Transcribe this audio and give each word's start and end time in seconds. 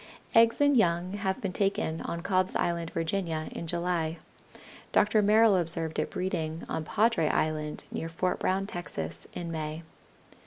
Eggs 0.33 0.59
and 0.59 0.75
young 0.75 1.13
have 1.13 1.39
been 1.41 1.53
taken 1.53 2.01
on 2.01 2.21
Cobb's 2.23 2.55
Island, 2.55 2.89
Virginia, 2.89 3.49
in 3.51 3.67
July. 3.67 4.17
Dr. 4.91 5.21
Merrill 5.21 5.55
observed 5.55 5.99
it 5.99 6.09
breeding 6.09 6.63
on 6.67 6.83
Padre 6.83 7.27
Island, 7.27 7.83
near 7.91 8.09
Fort 8.09 8.39
Brown, 8.39 8.65
Texas, 8.65 9.27
in 9.33 9.51
May. 9.51 9.83